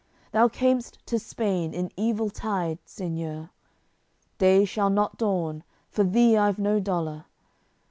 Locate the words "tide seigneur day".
2.31-4.65